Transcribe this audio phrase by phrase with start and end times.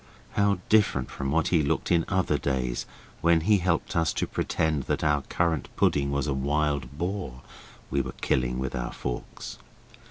[0.31, 2.87] How different from what he looked in other days
[3.21, 7.43] when he helped us to pretend that our currant pudding was a wild boar
[7.91, 9.59] we were killing with our forks.